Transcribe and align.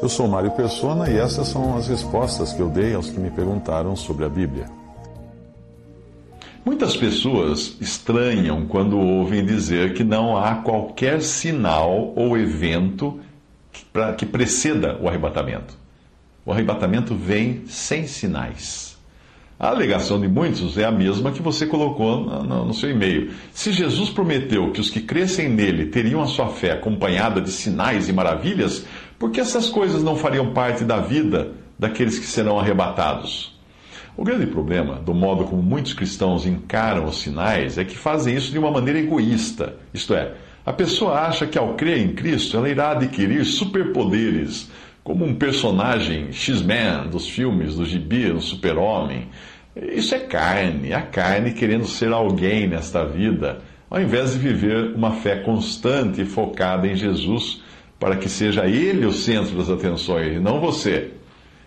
Eu 0.00 0.08
sou 0.08 0.28
Mário 0.28 0.52
Persona 0.52 1.10
e 1.10 1.18
essas 1.18 1.48
são 1.48 1.76
as 1.76 1.88
respostas 1.88 2.52
que 2.52 2.60
eu 2.60 2.68
dei 2.68 2.94
aos 2.94 3.10
que 3.10 3.18
me 3.18 3.30
perguntaram 3.30 3.96
sobre 3.96 4.24
a 4.24 4.28
Bíblia. 4.28 4.66
Muitas 6.64 6.96
pessoas 6.96 7.76
estranham 7.80 8.64
quando 8.66 8.96
ouvem 8.96 9.44
dizer 9.44 9.94
que 9.94 10.04
não 10.04 10.36
há 10.36 10.56
qualquer 10.56 11.20
sinal 11.20 12.12
ou 12.14 12.38
evento 12.38 13.18
que, 14.16 14.26
preceda 14.26 14.96
o 15.00 15.08
arrebatamento. 15.08 15.76
O 16.46 16.52
arrebatamento 16.52 17.16
vem 17.16 17.64
sem 17.66 18.06
sinais. 18.06 18.96
A 19.58 19.70
alegação 19.70 20.20
de 20.20 20.28
muitos 20.28 20.78
é 20.78 20.84
a 20.84 20.92
mesma 20.92 21.32
que 21.32 21.42
você 21.42 21.66
colocou 21.66 22.20
no 22.44 22.72
seu 22.72 22.90
e-mail. 22.90 23.32
Se 23.52 23.72
Jesus 23.72 24.08
prometeu 24.08 24.70
que 24.70 24.80
os 24.80 24.88
que 24.88 25.00
crescem 25.00 25.48
nele 25.48 25.86
teriam 25.86 26.22
a 26.22 26.26
sua 26.26 26.46
fé 26.46 26.70
acompanhada 26.70 27.40
de 27.40 27.50
sinais 27.50 28.08
e 28.08 28.12
maravilhas, 28.12 28.86
por 29.18 29.30
que 29.32 29.40
essas 29.40 29.68
coisas 29.68 30.02
não 30.02 30.16
fariam 30.16 30.52
parte 30.52 30.84
da 30.84 31.00
vida 31.00 31.52
daqueles 31.78 32.18
que 32.18 32.26
serão 32.26 32.58
arrebatados? 32.58 33.58
O 34.16 34.24
grande 34.24 34.46
problema 34.46 34.96
do 34.96 35.14
modo 35.14 35.44
como 35.44 35.62
muitos 35.62 35.92
cristãos 35.92 36.46
encaram 36.46 37.04
os 37.04 37.20
sinais 37.20 37.78
é 37.78 37.84
que 37.84 37.96
fazem 37.96 38.34
isso 38.34 38.52
de 38.52 38.58
uma 38.58 38.70
maneira 38.70 38.98
egoísta. 38.98 39.76
Isto 39.92 40.14
é, 40.14 40.34
a 40.64 40.72
pessoa 40.72 41.20
acha 41.20 41.46
que 41.46 41.58
ao 41.58 41.74
crer 41.74 41.98
em 41.98 42.14
Cristo 42.14 42.56
ela 42.56 42.68
irá 42.68 42.90
adquirir 42.90 43.44
superpoderes, 43.44 44.70
como 45.02 45.24
um 45.24 45.34
personagem 45.34 46.32
X-Men 46.32 47.08
dos 47.10 47.28
filmes 47.28 47.76
do 47.76 47.86
gibi, 47.86 48.30
um 48.30 48.40
super-homem. 48.40 49.28
Isso 49.74 50.14
é 50.14 50.18
carne, 50.18 50.92
a 50.92 51.02
carne 51.02 51.52
querendo 51.52 51.86
ser 51.86 52.12
alguém 52.12 52.68
nesta 52.68 53.04
vida, 53.04 53.60
ao 53.88 54.00
invés 54.00 54.32
de 54.32 54.38
viver 54.38 54.94
uma 54.94 55.12
fé 55.12 55.36
constante 55.36 56.22
e 56.22 56.26
focada 56.26 56.86
em 56.86 56.94
Jesus 56.94 57.62
para 57.98 58.16
que 58.16 58.28
seja 58.28 58.66
Ele 58.66 59.06
o 59.06 59.12
centro 59.12 59.56
das 59.56 59.68
atenções 59.68 60.36
e 60.36 60.40
não 60.40 60.60
você. 60.60 61.12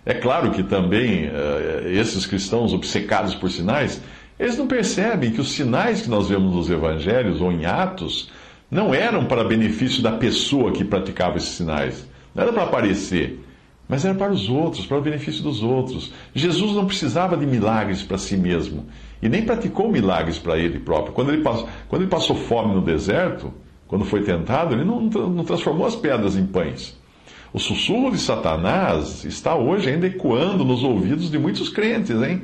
É 0.06 0.14
claro 0.14 0.52
que 0.52 0.64
também 0.64 1.28
uh, 1.28 1.88
esses 1.88 2.26
cristãos 2.26 2.74
obcecados 2.74 3.36
por 3.36 3.52
sinais, 3.52 4.02
eles 4.40 4.58
não 4.58 4.66
percebem 4.66 5.32
que 5.32 5.42
os 5.42 5.52
sinais 5.52 6.02
que 6.02 6.09
nós 6.09 6.30
vemos 6.30 6.56
nos 6.56 6.70
evangelhos 6.70 7.40
ou 7.40 7.52
em 7.52 7.66
Atos 7.66 8.32
não 8.70 8.94
eram 8.94 9.26
para 9.26 9.44
benefício 9.44 10.02
da 10.02 10.14
pessoa 10.14 10.72
que 10.72 10.84
praticava 10.84 11.38
esses 11.38 11.50
sinais. 11.50 12.08
Não 12.34 12.44
era 12.44 12.54
para 12.54 12.64
aparecer, 12.64 13.40
mas 13.88 14.06
era 14.06 14.16
para 14.16 14.32
os 14.32 14.50
outros, 14.50 14.86
para 14.86 14.98
o 14.98 15.02
benefício 15.02 15.44
dos 15.44 15.62
outros. 15.62 16.12
Jesus 16.34 16.74
não 16.74 16.86
precisava 16.86 17.36
de 17.38 17.46
milagres 17.46 18.02
para 18.02 18.18
si 18.18 18.38
mesmo 18.38 18.88
e 19.22 19.30
nem 19.30 19.44
praticou 19.44 19.92
milagres 19.92 20.40
para 20.40 20.58
ele 20.58 20.80
próprio. 20.80 21.14
Quando 21.14 21.32
ele, 21.32 21.44
passou, 21.44 21.70
quando 21.88 22.02
ele 22.02 22.09
passou 22.09 22.36
fome 22.36 22.74
no 22.74 22.82
deserto, 22.82 23.54
quando 23.92 24.06
foi 24.06 24.23
tentado, 24.23 24.73
ele 24.73 24.86
não, 24.86 25.02
não 25.02 25.44
transformou 25.44 25.86
as 25.86 25.97
pedras 25.97 26.38
em 26.38 26.45
pães. 26.45 26.97
O 27.52 27.59
sussurro 27.59 28.09
de 28.09 28.20
Satanás 28.20 29.25
está 29.25 29.53
hoje 29.53 29.90
ainda 29.90 30.07
ecoando 30.07 30.63
nos 30.63 30.81
ouvidos 30.81 31.29
de 31.29 31.38
muitos 31.38 31.68
crentes, 31.68 32.22
hein? 32.22 32.44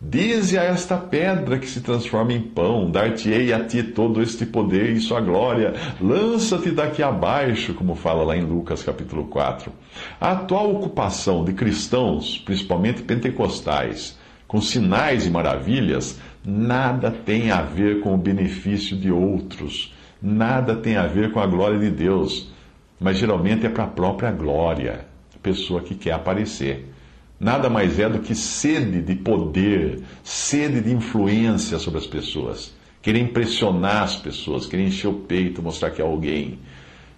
Dize 0.00 0.56
a 0.56 0.62
esta 0.62 0.96
pedra 0.96 1.58
que 1.58 1.66
se 1.66 1.80
transforma 1.80 2.32
em 2.32 2.40
pão, 2.40 2.88
dar-te-ei 2.88 3.52
a 3.52 3.64
ti 3.64 3.82
todo 3.82 4.22
este 4.22 4.46
poder 4.46 4.90
e 4.90 5.00
sua 5.00 5.20
glória, 5.20 5.74
lança-te 6.00 6.70
daqui 6.70 7.02
abaixo, 7.02 7.74
como 7.74 7.96
fala 7.96 8.22
lá 8.22 8.36
em 8.36 8.44
Lucas 8.44 8.84
capítulo 8.84 9.24
4. 9.24 9.72
A 10.20 10.30
atual 10.30 10.70
ocupação 10.70 11.44
de 11.44 11.52
cristãos, 11.52 12.38
principalmente 12.38 13.02
pentecostais, 13.02 14.16
com 14.46 14.60
sinais 14.60 15.26
e 15.26 15.30
maravilhas, 15.30 16.20
nada 16.44 17.10
tem 17.10 17.50
a 17.50 17.62
ver 17.62 17.98
com 17.98 18.14
o 18.14 18.18
benefício 18.18 18.96
de 18.96 19.10
outros 19.10 19.95
nada 20.26 20.74
tem 20.74 20.96
a 20.96 21.06
ver 21.06 21.30
com 21.30 21.38
a 21.38 21.46
glória 21.46 21.78
de 21.78 21.88
Deus, 21.88 22.50
mas 22.98 23.16
geralmente 23.16 23.64
é 23.64 23.68
para 23.68 23.84
a 23.84 23.88
própria 23.88 24.32
glória, 24.32 25.06
a 25.34 25.38
pessoa 25.38 25.80
que 25.80 25.94
quer 25.94 26.12
aparecer. 26.12 26.92
Nada 27.38 27.70
mais 27.70 28.00
é 28.00 28.08
do 28.08 28.18
que 28.18 28.34
sede 28.34 29.02
de 29.02 29.14
poder, 29.14 30.00
sede 30.24 30.80
de 30.80 30.92
influência 30.92 31.78
sobre 31.78 32.00
as 32.00 32.06
pessoas, 32.06 32.74
querer 33.00 33.20
impressionar 33.20 34.02
as 34.02 34.16
pessoas, 34.16 34.66
querer 34.66 34.86
encher 34.86 35.08
o 35.08 35.14
peito, 35.14 35.62
mostrar 35.62 35.90
que 35.90 36.02
é 36.02 36.04
alguém. 36.04 36.58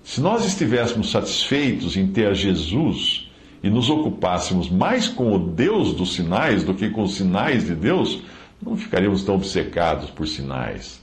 Se 0.02 0.20
nós 0.20 0.44
estivéssemos 0.44 1.10
satisfeitos 1.10 1.96
em 1.96 2.08
ter 2.08 2.26
a 2.26 2.34
Jesus 2.34 3.30
e 3.62 3.70
nos 3.70 3.88
ocupássemos 3.88 4.69
mais 4.69 5.08
com 5.08 5.32
o 5.34 5.38
Deus 5.38 5.94
dos 5.94 6.14
sinais 6.14 6.62
do 6.62 6.75
que 6.75 6.90
com 6.90 7.04
os 7.04 7.14
sinais 7.14 7.64
de 7.64 7.75
Deus, 7.75 8.20
não 8.60 8.76
ficaríamos 8.76 9.22
tão 9.22 9.36
obcecados 9.36 10.10
por 10.10 10.26
sinais. 10.26 11.00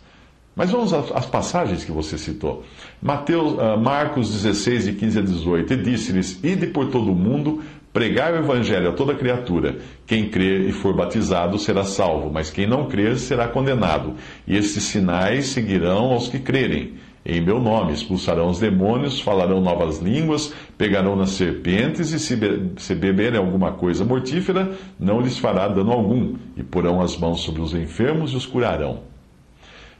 Mas 0.55 0.71
vamos 0.71 0.93
às 0.93 1.25
passagens 1.25 1.83
que 1.83 1.91
você 1.91 2.17
citou. 2.17 2.63
Mateus, 3.01 3.53
uh, 3.53 3.77
Marcos 3.77 4.31
16, 4.31 4.85
de 4.85 4.93
15 4.93 5.19
a 5.19 5.21
18. 5.21 5.73
E 5.73 5.77
disse-lhes: 5.77 6.39
Ide 6.41 6.67
por 6.67 6.89
todo 6.89 7.11
o 7.11 7.15
mundo, 7.15 7.61
pregai 7.91 8.31
o 8.31 8.37
evangelho 8.37 8.89
a 8.89 8.93
toda 8.93 9.13
criatura. 9.13 9.77
Quem 10.07 10.29
crer 10.29 10.61
e 10.61 10.71
for 10.71 10.95
batizado 10.95 11.59
será 11.59 11.83
salvo, 11.83 12.31
mas 12.31 12.49
quem 12.49 12.65
não 12.65 12.87
crer 12.87 13.17
será 13.17 13.49
condenado. 13.49 14.13
E 14.47 14.55
estes 14.55 14.83
sinais 14.83 15.47
seguirão 15.47 16.13
aos 16.13 16.29
que 16.29 16.39
crerem. 16.39 16.93
Em 17.25 17.41
meu 17.41 17.59
nome 17.59 17.91
expulsarão 17.91 18.49
os 18.49 18.59
demônios, 18.59 19.19
falarão 19.19 19.59
novas 19.59 19.97
línguas, 19.99 20.53
pegarão 20.77 21.15
nas 21.15 21.31
serpentes, 21.31 22.13
e 22.13 22.19
se, 22.19 22.35
be 22.35 22.71
se 22.77 22.93
beberem 22.93 23.39
alguma 23.39 23.71
coisa 23.71 24.05
mortífera, 24.05 24.71
não 24.99 25.19
lhes 25.19 25.39
fará 25.39 25.67
dano 25.67 25.91
algum, 25.91 26.35
e 26.55 26.63
porão 26.63 27.01
as 27.01 27.17
mãos 27.17 27.41
sobre 27.41 27.63
os 27.63 27.73
enfermos 27.73 28.31
e 28.31 28.35
os 28.35 28.45
curarão. 28.45 29.14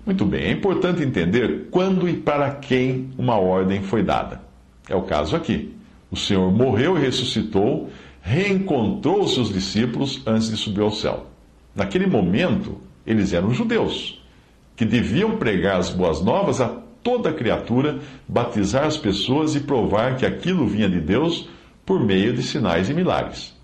Muito 0.05 0.23
bem, 0.23 0.43
é 0.43 0.51
importante 0.51 1.01
entender 1.01 1.67
quando 1.71 2.07
e 2.07 2.13
para 2.13 2.51
quem 2.51 3.09
uma 3.17 3.38
ordem 3.38 3.81
foi 3.81 4.03
dada. 4.03 4.39
É 4.88 4.95
o 4.95 5.01
caso 5.01 5.35
aqui. 5.35 5.73
O 6.11 6.16
Senhor 6.16 6.51
morreu 6.51 6.95
e 6.95 7.01
ressuscitou, 7.01 7.89
reencontrou 8.21 9.27
seus 9.27 9.51
discípulos 9.51 10.21
antes 10.27 10.49
de 10.49 10.57
subir 10.57 10.81
ao 10.81 10.91
céu. 10.91 11.25
Naquele 11.75 12.05
momento, 12.05 12.77
eles 13.05 13.33
eram 13.33 13.51
judeus, 13.51 14.23
que 14.75 14.85
deviam 14.85 15.38
pregar 15.38 15.77
as 15.77 15.89
boas 15.89 16.22
novas 16.22 16.61
a 16.61 16.67
toda 17.01 17.33
criatura, 17.33 17.99
batizar 18.27 18.85
as 18.85 18.97
pessoas 18.97 19.55
e 19.55 19.61
provar 19.61 20.17
que 20.17 20.25
aquilo 20.25 20.67
vinha 20.67 20.87
de 20.87 21.01
Deus 21.01 21.49
por 21.83 21.99
meio 21.99 22.31
de 22.31 22.43
sinais 22.43 22.89
e 22.91 22.93
milagres. 22.93 23.54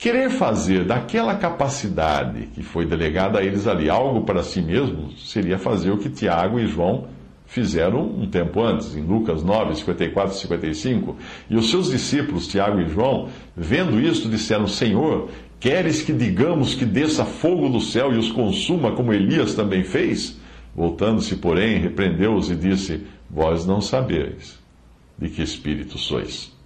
Querer 0.00 0.30
fazer 0.30 0.86
daquela 0.86 1.34
capacidade 1.34 2.46
que 2.54 2.62
foi 2.62 2.86
delegada 2.86 3.38
a 3.38 3.44
eles 3.44 3.66
ali 3.66 3.90
algo 3.90 4.22
para 4.22 4.42
si 4.42 4.62
mesmos 4.62 5.30
seria 5.30 5.58
fazer 5.58 5.90
o 5.90 5.98
que 5.98 6.08
Tiago 6.08 6.58
e 6.58 6.66
João 6.66 7.08
fizeram 7.44 8.00
um 8.00 8.26
tempo 8.26 8.62
antes, 8.62 8.96
em 8.96 9.02
Lucas 9.02 9.42
9, 9.42 9.74
54 9.74 10.34
e 10.34 10.40
55. 10.40 11.16
E 11.50 11.54
os 11.54 11.70
seus 11.70 11.90
discípulos, 11.90 12.48
Tiago 12.48 12.80
e 12.80 12.88
João, 12.88 13.28
vendo 13.54 14.00
isto, 14.00 14.26
disseram: 14.26 14.66
Senhor, 14.66 15.28
queres 15.60 16.00
que 16.00 16.14
digamos 16.14 16.74
que 16.74 16.86
desça 16.86 17.26
fogo 17.26 17.68
do 17.68 17.80
céu 17.82 18.10
e 18.10 18.16
os 18.16 18.32
consuma, 18.32 18.92
como 18.92 19.12
Elias 19.12 19.52
também 19.52 19.84
fez? 19.84 20.40
Voltando-se, 20.74 21.36
porém, 21.36 21.78
repreendeu-os 21.78 22.50
e 22.50 22.56
disse: 22.56 23.02
Vós 23.28 23.66
não 23.66 23.82
sabeis 23.82 24.58
de 25.18 25.28
que 25.28 25.42
espírito 25.42 25.98
sois. 25.98 26.58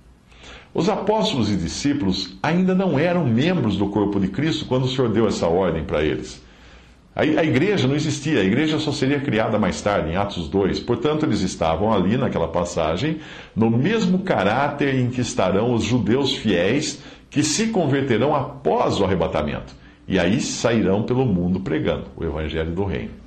Os 0.75 0.89
apóstolos 0.89 1.53
e 1.53 1.57
discípulos 1.57 2.37
ainda 2.43 2.75
não 2.75 2.99
eram 2.99 3.25
membros 3.25 3.77
do 3.77 3.87
corpo 3.87 4.19
de 4.19 4.27
Cristo 4.27 4.67
quando 4.67 4.85
o 4.85 4.89
Senhor 4.89 5.09
deu 5.09 5.29
essa 5.29 5.47
ordem 5.47 5.85
para 5.85 6.03
eles. 6.03 6.43
A 7.15 7.25
igreja 7.25 7.87
não 7.87 7.95
existia, 7.95 8.41
a 8.41 8.45
igreja 8.45 8.81
só 8.81 8.91
seria 8.91 9.21
criada 9.21 9.57
mais 9.57 9.81
tarde, 9.81 10.11
em 10.11 10.17
Atos 10.17 10.49
2. 10.49 10.81
Portanto, 10.81 11.25
eles 11.25 11.43
estavam 11.43 11.93
ali 11.93 12.17
naquela 12.17 12.49
passagem, 12.49 13.21
no 13.55 13.71
mesmo 13.71 14.19
caráter 14.19 14.97
em 14.97 15.09
que 15.09 15.21
estarão 15.21 15.73
os 15.73 15.85
judeus 15.85 16.35
fiéis 16.35 17.01
que 17.31 17.45
se 17.45 17.69
converterão 17.69 18.35
após 18.35 18.99
o 18.99 19.05
arrebatamento. 19.05 19.73
E 20.09 20.19
aí 20.19 20.41
sairão 20.41 21.05
pelo 21.05 21.25
mundo 21.25 21.61
pregando 21.61 22.07
o 22.17 22.25
evangelho 22.25 22.73
do 22.73 22.85
reino. 22.85 23.24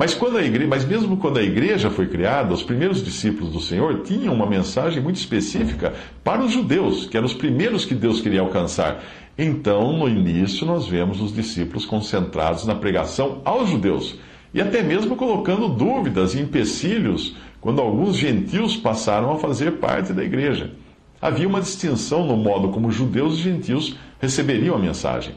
Mas, 0.00 0.14
quando 0.14 0.38
a 0.38 0.42
igreja, 0.42 0.66
mas 0.66 0.86
mesmo 0.86 1.18
quando 1.18 1.38
a 1.38 1.42
igreja 1.42 1.90
foi 1.90 2.06
criada, 2.06 2.54
os 2.54 2.62
primeiros 2.62 3.04
discípulos 3.04 3.52
do 3.52 3.60
Senhor 3.60 4.00
tinham 4.02 4.32
uma 4.32 4.46
mensagem 4.46 5.02
muito 5.02 5.16
específica 5.16 5.92
para 6.24 6.42
os 6.42 6.52
judeus, 6.52 7.04
que 7.04 7.18
eram 7.18 7.26
os 7.26 7.34
primeiros 7.34 7.84
que 7.84 7.94
Deus 7.94 8.18
queria 8.18 8.40
alcançar. 8.40 9.04
Então, 9.36 9.92
no 9.98 10.08
início, 10.08 10.66
nós 10.66 10.86
vemos 10.88 11.20
os 11.20 11.34
discípulos 11.34 11.84
concentrados 11.84 12.64
na 12.64 12.74
pregação 12.74 13.42
aos 13.44 13.68
judeus 13.68 14.18
e 14.54 14.62
até 14.62 14.82
mesmo 14.82 15.16
colocando 15.16 15.68
dúvidas 15.68 16.34
e 16.34 16.40
empecilhos 16.40 17.36
quando 17.60 17.82
alguns 17.82 18.16
gentios 18.16 18.78
passaram 18.78 19.30
a 19.30 19.38
fazer 19.38 19.72
parte 19.72 20.14
da 20.14 20.24
igreja. 20.24 20.70
Havia 21.20 21.46
uma 21.46 21.60
distinção 21.60 22.26
no 22.26 22.38
modo 22.38 22.70
como 22.70 22.90
judeus 22.90 23.34
e 23.34 23.42
gentios 23.42 23.96
receberiam 24.18 24.76
a 24.76 24.78
mensagem. 24.78 25.34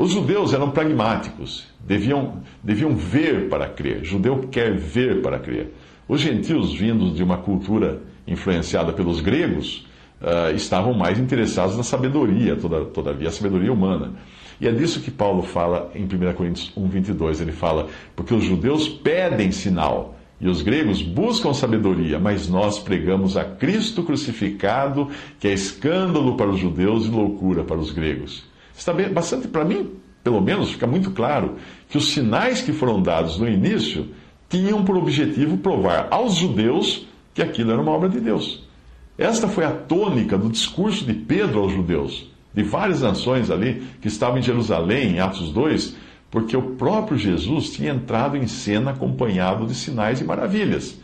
Os 0.00 0.12
judeus 0.12 0.54
eram 0.54 0.70
pragmáticos, 0.70 1.66
deviam, 1.78 2.40
deviam 2.64 2.96
ver 2.96 3.50
para 3.50 3.68
crer. 3.68 4.02
Judeu 4.02 4.48
quer 4.50 4.74
ver 4.74 5.20
para 5.20 5.38
crer. 5.38 5.74
Os 6.08 6.22
gentios, 6.22 6.72
vindos 6.72 7.14
de 7.14 7.22
uma 7.22 7.36
cultura 7.36 8.00
influenciada 8.26 8.94
pelos 8.94 9.20
gregos, 9.20 9.86
uh, 10.22 10.56
estavam 10.56 10.94
mais 10.94 11.18
interessados 11.18 11.76
na 11.76 11.82
sabedoria, 11.82 12.56
toda, 12.56 12.86
todavia, 12.86 13.28
a 13.28 13.30
sabedoria 13.30 13.70
humana. 13.70 14.14
E 14.58 14.66
é 14.66 14.72
disso 14.72 15.02
que 15.02 15.10
Paulo 15.10 15.42
fala 15.42 15.92
em 15.94 16.04
1 16.04 16.32
Coríntios 16.32 16.72
1, 16.74 16.88
22. 16.88 17.42
Ele 17.42 17.52
fala: 17.52 17.86
Porque 18.16 18.32
os 18.32 18.42
judeus 18.42 18.88
pedem 18.88 19.52
sinal 19.52 20.16
e 20.40 20.48
os 20.48 20.62
gregos 20.62 21.02
buscam 21.02 21.52
sabedoria, 21.52 22.18
mas 22.18 22.48
nós 22.48 22.78
pregamos 22.78 23.36
a 23.36 23.44
Cristo 23.44 24.02
crucificado, 24.02 25.10
que 25.38 25.46
é 25.46 25.52
escândalo 25.52 26.38
para 26.38 26.48
os 26.48 26.58
judeus 26.58 27.04
e 27.04 27.10
loucura 27.10 27.62
para 27.64 27.76
os 27.76 27.90
gregos. 27.90 28.48
Está 28.76 28.92
bastante 28.92 29.48
para 29.48 29.64
mim, 29.64 29.90
pelo 30.22 30.40
menos, 30.40 30.70
fica 30.72 30.86
muito 30.86 31.10
claro 31.10 31.56
que 31.88 31.96
os 31.96 32.12
sinais 32.12 32.60
que 32.60 32.72
foram 32.72 33.02
dados 33.02 33.38
no 33.38 33.48
início 33.48 34.08
tinham 34.48 34.84
por 34.84 34.96
objetivo 34.96 35.56
provar 35.58 36.08
aos 36.10 36.34
judeus 36.34 37.06
que 37.32 37.42
aquilo 37.42 37.72
era 37.72 37.80
uma 37.80 37.92
obra 37.92 38.08
de 38.08 38.20
Deus. 38.20 38.68
Esta 39.16 39.48
foi 39.48 39.64
a 39.64 39.70
tônica 39.70 40.36
do 40.36 40.48
discurso 40.48 41.04
de 41.04 41.14
Pedro 41.14 41.60
aos 41.60 41.72
judeus, 41.72 42.30
de 42.52 42.62
várias 42.62 43.02
nações 43.02 43.50
ali 43.50 43.82
que 44.00 44.08
estavam 44.08 44.38
em 44.38 44.42
Jerusalém, 44.42 45.16
em 45.16 45.20
Atos 45.20 45.52
2, 45.52 45.96
porque 46.30 46.56
o 46.56 46.74
próprio 46.76 47.18
Jesus 47.18 47.70
tinha 47.70 47.92
entrado 47.92 48.36
em 48.36 48.46
cena 48.46 48.90
acompanhado 48.90 49.66
de 49.66 49.74
sinais 49.74 50.20
e 50.20 50.24
maravilhas. 50.24 50.98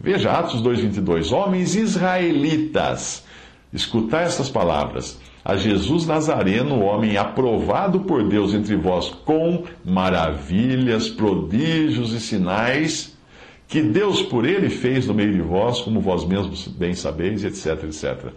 Veja 0.00 0.32
Atos 0.32 0.60
2:22, 0.62 1.32
homens 1.32 1.74
israelitas, 1.74 3.24
escutai 3.72 4.24
estas 4.24 4.50
palavras: 4.50 5.18
a 5.44 5.56
Jesus 5.56 6.06
Nazareno, 6.06 6.80
homem 6.80 7.18
aprovado 7.18 8.00
por 8.00 8.26
Deus 8.26 8.54
entre 8.54 8.74
vós 8.76 9.10
com 9.10 9.64
maravilhas, 9.84 11.10
prodígios 11.10 12.12
e 12.12 12.20
sinais 12.20 13.14
que 13.68 13.82
Deus 13.82 14.22
por 14.22 14.46
ele 14.46 14.70
fez 14.70 15.06
no 15.06 15.12
meio 15.12 15.32
de 15.32 15.42
vós, 15.42 15.80
como 15.80 16.00
vós 16.00 16.24
mesmos 16.24 16.66
bem 16.68 16.94
sabeis, 16.94 17.44
etc, 17.44 17.84
etc. 17.84 18.32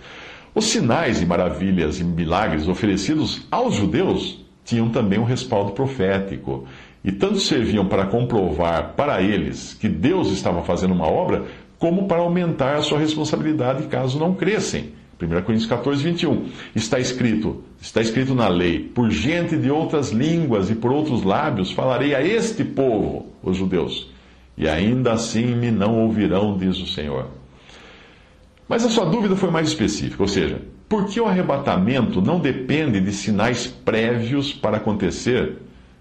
Os 0.53 0.65
sinais 0.65 1.21
e 1.21 1.25
maravilhas 1.25 1.99
e 1.99 2.03
milagres 2.03 2.67
oferecidos 2.67 3.45
aos 3.51 3.75
judeus 3.75 4.43
tinham 4.65 4.89
também 4.89 5.19
um 5.19 5.23
respaldo 5.23 5.71
profético. 5.71 6.65
E 7.03 7.11
tanto 7.11 7.39
serviam 7.39 7.85
para 7.85 8.07
comprovar 8.07 8.93
para 8.97 9.21
eles 9.21 9.73
que 9.79 9.87
Deus 9.87 10.29
estava 10.29 10.61
fazendo 10.63 10.93
uma 10.93 11.07
obra, 11.07 11.45
como 11.77 12.07
para 12.07 12.19
aumentar 12.19 12.75
a 12.75 12.81
sua 12.81 12.99
responsabilidade 12.99 13.87
caso 13.87 14.19
não 14.19 14.33
crescem. 14.33 14.96
1 15.19 15.41
Coríntios 15.41 15.65
14, 15.65 16.03
21. 16.03 16.45
Está 16.75 16.99
escrito, 16.99 17.63
está 17.81 18.01
escrito 18.01 18.35
na 18.35 18.47
lei: 18.47 18.79
por 18.79 19.09
gente 19.09 19.57
de 19.57 19.71
outras 19.71 20.11
línguas 20.11 20.69
e 20.69 20.75
por 20.75 20.91
outros 20.91 21.23
lábios 21.23 21.71
falarei 21.71 22.13
a 22.13 22.21
este 22.21 22.63
povo, 22.63 23.27
os 23.41 23.57
judeus, 23.57 24.11
e 24.55 24.67
ainda 24.67 25.13
assim 25.13 25.55
me 25.55 25.71
não 25.71 26.03
ouvirão, 26.03 26.55
diz 26.57 26.77
o 26.77 26.87
Senhor. 26.87 27.27
Mas 28.69 28.85
a 28.85 28.89
sua 28.89 29.05
dúvida 29.05 29.35
foi 29.35 29.49
mais 29.49 29.69
específica, 29.69 30.21
ou 30.21 30.27
seja, 30.27 30.61
por 30.87 31.07
que 31.07 31.19
o 31.19 31.25
arrebatamento 31.25 32.21
não 32.21 32.39
depende 32.39 32.99
de 32.99 33.11
sinais 33.11 33.65
prévios 33.65 34.53
para 34.53 34.77
acontecer 34.77 35.57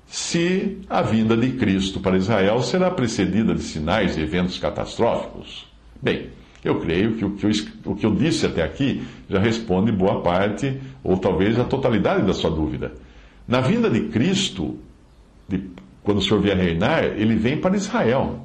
se 0.06 0.78
a 0.88 1.02
vinda 1.02 1.36
de 1.36 1.52
Cristo 1.52 2.00
para 2.00 2.16
Israel 2.16 2.62
será 2.62 2.90
precedida 2.90 3.54
de 3.54 3.62
sinais 3.62 4.16
e 4.16 4.20
eventos 4.20 4.58
catastróficos? 4.58 5.66
Bem, 6.00 6.28
eu 6.68 6.80
creio 6.80 7.14
que 7.14 7.24
o 7.24 7.30
que 7.30 7.46
eu, 7.46 7.50
o 7.84 7.94
que 7.94 8.06
eu 8.06 8.14
disse 8.14 8.46
até 8.46 8.62
aqui 8.62 9.02
já 9.28 9.38
responde 9.38 9.92
boa 9.92 10.20
parte, 10.20 10.80
ou 11.02 11.16
talvez 11.16 11.58
a 11.58 11.64
totalidade 11.64 12.26
da 12.26 12.32
sua 12.32 12.50
dúvida. 12.50 12.92
Na 13.46 13.60
vinda 13.60 13.88
de 13.88 14.08
Cristo, 14.08 14.76
de, 15.48 15.62
quando 16.02 16.18
o 16.18 16.22
Senhor 16.22 16.40
vier 16.40 16.56
reinar, 16.56 17.04
ele 17.04 17.34
vem 17.34 17.56
para 17.56 17.76
Israel. 17.76 18.40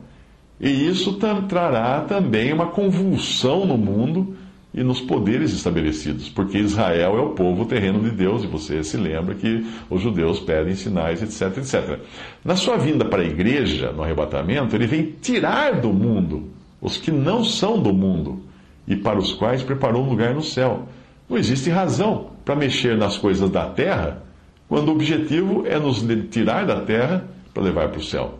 E 0.60 0.70
isso 0.70 1.14
trará 1.48 2.02
também 2.02 2.54
uma 2.54 2.68
convulsão 2.68 3.66
no 3.66 3.78
mundo 3.78 4.36
e 4.74 4.84
nos 4.84 5.02
poderes 5.02 5.52
estabelecidos, 5.52 6.30
porque 6.30 6.58
Israel 6.58 7.18
é 7.18 7.22
o 7.22 7.32
povo 7.32 7.66
terreno 7.66 8.00
de 8.00 8.12
Deus, 8.12 8.44
e 8.44 8.48
você 8.48 8.84
se 8.84 8.96
lembra 8.96 9.36
que 9.36 9.66
os 9.90 10.02
judeus 10.02 10.40
pedem 10.40 10.76
sinais, 10.76 11.22
etc, 11.22 11.58
etc. 11.58 12.00
Na 12.46 12.56
sua 12.56 12.78
vinda 12.78 13.04
para 13.04 13.22
a 13.22 13.26
igreja, 13.26 13.92
no 13.92 14.04
arrebatamento, 14.04 14.76
ele 14.76 14.88
vem 14.88 15.16
tirar 15.22 15.82
do 15.82 15.92
mundo 15.92 16.61
os 16.82 16.98
que 16.98 17.12
não 17.12 17.44
são 17.44 17.80
do 17.80 17.94
mundo 17.94 18.42
e 18.88 18.96
para 18.96 19.20
os 19.20 19.32
quais 19.32 19.62
preparou 19.62 20.04
um 20.04 20.10
lugar 20.10 20.34
no 20.34 20.42
céu. 20.42 20.88
Não 21.30 21.38
existe 21.38 21.70
razão 21.70 22.32
para 22.44 22.56
mexer 22.56 22.98
nas 22.98 23.18
coisas 23.18 23.50
da 23.50 23.68
terra 23.68 24.24
quando 24.68 24.90
o 24.90 24.92
objetivo 24.94 25.66
é 25.68 25.78
nos 25.78 26.04
tirar 26.30 26.66
da 26.66 26.82
terra 26.82 27.26
para 27.54 27.62
levar 27.62 27.90
para 27.90 28.00
o 28.00 28.04
céu. 28.04 28.40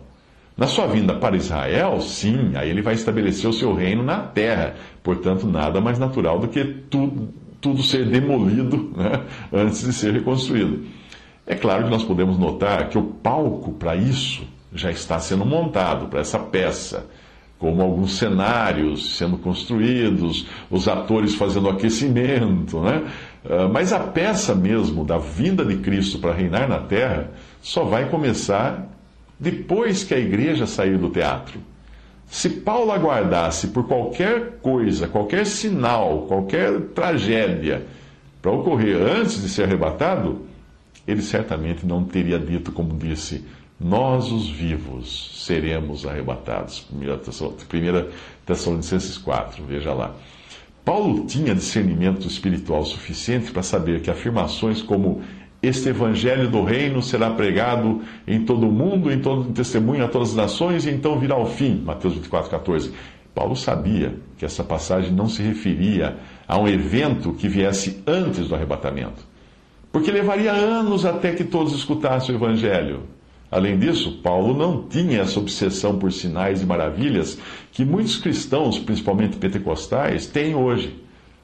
Na 0.56 0.66
sua 0.66 0.86
vinda 0.86 1.14
para 1.14 1.36
Israel, 1.36 2.00
sim, 2.00 2.52
aí 2.54 2.68
ele 2.68 2.82
vai 2.82 2.94
estabelecer 2.94 3.48
o 3.48 3.52
seu 3.52 3.74
reino 3.74 4.02
na 4.02 4.18
terra. 4.18 4.74
Portanto, 5.02 5.46
nada 5.46 5.80
mais 5.80 5.98
natural 5.98 6.38
do 6.38 6.48
que 6.48 6.64
tudo, 6.64 7.28
tudo 7.60 7.82
ser 7.82 8.06
demolido 8.06 8.92
né, 8.96 9.22
antes 9.52 9.82
de 9.84 9.92
ser 9.92 10.12
reconstruído. 10.12 10.84
É 11.46 11.54
claro 11.54 11.84
que 11.84 11.90
nós 11.90 12.04
podemos 12.04 12.38
notar 12.38 12.88
que 12.88 12.98
o 12.98 13.02
palco 13.02 13.72
para 13.72 13.96
isso 13.96 14.42
já 14.72 14.90
está 14.90 15.18
sendo 15.18 15.44
montado, 15.44 16.06
para 16.06 16.20
essa 16.20 16.38
peça, 16.38 17.06
como 17.62 17.80
alguns 17.80 18.18
cenários 18.18 19.16
sendo 19.16 19.38
construídos, 19.38 20.48
os 20.68 20.88
atores 20.88 21.36
fazendo 21.36 21.68
aquecimento, 21.68 22.80
né? 22.80 23.04
Ah, 23.48 23.68
mas 23.72 23.92
a 23.92 24.00
peça 24.00 24.52
mesmo 24.52 25.04
da 25.04 25.16
vinda 25.16 25.64
de 25.64 25.76
Cristo 25.76 26.18
para 26.18 26.32
reinar 26.32 26.68
na 26.68 26.80
terra 26.80 27.30
só 27.62 27.84
vai 27.84 28.08
começar 28.08 28.88
depois 29.38 30.02
que 30.02 30.12
a 30.12 30.18
igreja 30.18 30.66
saiu 30.66 30.98
do 30.98 31.10
teatro. 31.10 31.60
Se 32.26 32.50
Paulo 32.50 32.90
aguardasse 32.90 33.68
por 33.68 33.86
qualquer 33.86 34.58
coisa, 34.60 35.06
qualquer 35.06 35.46
sinal, 35.46 36.26
qualquer 36.26 36.80
tragédia 36.92 37.86
para 38.40 38.50
ocorrer 38.50 38.96
antes 38.96 39.40
de 39.40 39.48
ser 39.48 39.66
arrebatado, 39.66 40.46
ele 41.06 41.22
certamente 41.22 41.86
não 41.86 42.02
teria 42.02 42.40
dito 42.40 42.72
como 42.72 42.98
disse: 42.98 43.44
Nós, 43.82 44.30
os 44.30 44.48
vivos, 44.48 45.44
seremos 45.44 46.06
arrebatados. 46.06 46.86
1 46.92 48.46
Tessalonicenses 48.46 49.18
4, 49.18 49.64
veja 49.64 49.92
lá. 49.92 50.14
Paulo 50.84 51.26
tinha 51.26 51.52
discernimento 51.52 52.28
espiritual 52.28 52.84
suficiente 52.84 53.50
para 53.50 53.62
saber 53.62 54.00
que 54.00 54.08
afirmações 54.08 54.80
como 54.80 55.20
este 55.60 55.88
evangelho 55.88 56.48
do 56.48 56.62
reino 56.62 57.02
será 57.02 57.30
pregado 57.30 58.02
em 58.26 58.44
todo 58.44 58.68
o 58.68 58.72
mundo, 58.72 59.10
em 59.10 59.18
todo 59.18 59.48
em 59.48 59.52
testemunho 59.52 60.04
a 60.04 60.08
todas 60.08 60.30
as 60.30 60.36
nações, 60.36 60.86
e 60.86 60.90
então 60.90 61.18
virá 61.18 61.36
o 61.36 61.46
fim. 61.46 61.82
Mateus 61.84 62.14
24, 62.14 62.50
14. 62.50 62.92
Paulo 63.34 63.56
sabia 63.56 64.14
que 64.36 64.44
essa 64.44 64.62
passagem 64.62 65.10
não 65.12 65.28
se 65.28 65.42
referia 65.42 66.18
a 66.46 66.56
um 66.56 66.68
evento 66.68 67.32
que 67.32 67.48
viesse 67.48 68.00
antes 68.06 68.46
do 68.46 68.54
arrebatamento, 68.54 69.24
porque 69.90 70.10
levaria 70.10 70.52
anos 70.52 71.04
até 71.04 71.32
que 71.32 71.42
todos 71.42 71.72
escutassem 71.72 72.34
o 72.34 72.38
evangelho. 72.38 73.02
Além 73.52 73.78
disso, 73.78 74.12
Paulo 74.22 74.56
não 74.56 74.84
tinha 74.88 75.20
essa 75.20 75.38
obsessão 75.38 75.98
por 75.98 76.10
sinais 76.10 76.62
e 76.62 76.66
maravilhas 76.66 77.38
que 77.70 77.84
muitos 77.84 78.16
cristãos, 78.16 78.78
principalmente 78.78 79.36
pentecostais, 79.36 80.26
têm 80.26 80.54
hoje. 80.54 80.98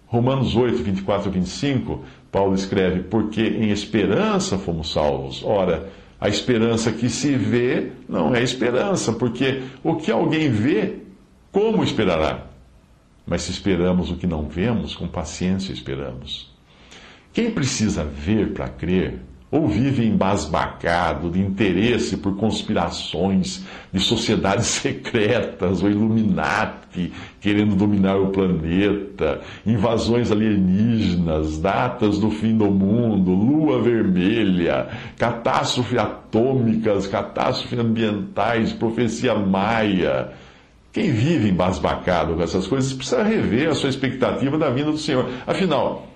Romanos 0.07 0.57
8, 0.57 0.83
24 0.83 1.29
e 1.29 1.33
25, 1.35 2.03
Paulo 2.33 2.55
escreve: 2.55 3.03
Porque 3.03 3.43
em 3.43 3.69
esperança 3.69 4.57
fomos 4.57 4.91
salvos. 4.91 5.45
Ora, 5.45 5.91
a 6.19 6.31
esperança 6.31 6.91
que 6.91 7.11
se 7.11 7.37
vê 7.37 7.93
não 8.09 8.35
é 8.35 8.43
esperança, 8.43 9.12
porque 9.12 9.65
o 9.85 9.97
que 9.97 10.11
alguém 10.11 10.50
vê, 10.50 11.00
como 11.53 11.85
esperará? 11.85 12.47
Mas 13.27 13.43
se 13.43 13.50
esperamos 13.50 14.11
o 14.11 14.17
que 14.17 14.27
não 14.27 14.49
vemos, 14.49 14.97
com 14.97 15.07
paciência 15.07 15.75
esperamos. 15.75 16.50
Quem 17.35 17.50
precisa 17.50 18.03
ver 18.03 18.55
para 18.55 18.67
crer, 18.67 19.21
ou 19.50 19.67
vive 19.67 20.07
embasbacado 20.07 21.31
de 21.31 21.40
interesse 21.40 22.19
por 22.19 22.37
conspirações 22.37 23.64
de 23.93 24.00
sociedades 24.00 24.67
secretas, 24.83 25.83
ou 25.83 25.90
Illuminati 25.90 27.12
querendo 27.40 27.76
dominar 27.76 28.17
o 28.17 28.28
planeta, 28.28 29.40
invasões 29.64 30.31
alienígenas, 30.33 31.59
datas 31.59 32.19
do 32.19 32.31
fim 32.31 32.57
do 32.57 32.71
mundo, 32.71 33.33
lua 33.33 33.81
vermelha, 33.81 34.88
catástrofe 35.17 35.99
atômicas, 35.99 37.07
catástrofe 37.07 37.76
ambientais, 37.78 38.73
profecia 38.73 39.35
maia. 39.35 40.33
Quem 40.93 41.12
vive 41.12 41.50
embasbacado 41.50 42.35
com 42.35 42.43
essas 42.43 42.67
coisas 42.67 42.93
precisa 42.93 43.23
rever 43.23 43.69
a 43.69 43.75
sua 43.75 43.90
expectativa 43.90 44.59
da 44.59 44.71
vinda 44.71 44.90
do 44.90 44.99
Senhor. 44.99 45.28
Afinal, 45.47 46.08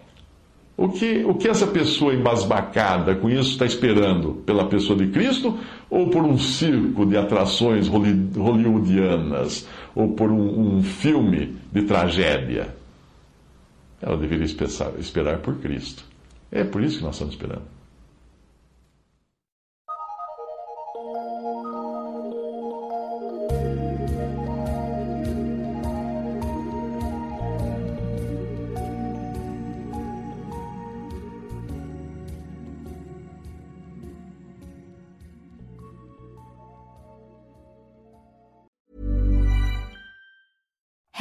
O 0.76 0.88
que, 0.88 1.23
o 1.25 1.35
que 1.35 1.49
essa 1.49 1.67
pessoa 1.67 2.14
embasbacada 2.14 3.14
com 3.14 3.29
isso 3.29 3.50
está 3.50 3.67
esperando? 3.67 4.43
Pela 4.47 4.67
pessoa 4.69 4.99
de 4.99 5.09
Cristo 5.09 5.59
ou 5.91 6.09
por 6.09 6.25
um 6.25 6.38
circo 6.38 7.05
de 7.05 7.17
atrações 7.17 7.88
hollywoodianas? 7.88 9.69
Ou 9.95 10.14
por 10.14 10.31
um, 10.31 10.76
um 10.76 10.83
filme 10.83 11.57
de 11.71 11.83
tragédia? 11.83 12.75
Ela 14.00 14.17
deveria 14.17 14.47
esperar, 14.47 14.93
esperar 14.99 15.38
por 15.38 15.57
Cristo. 15.59 16.05
É 16.50 16.64
por 16.64 16.83
isso 16.83 16.99
que 16.99 17.05
nós 17.05 17.14
estamos 17.14 17.35
esperando. 17.35 17.82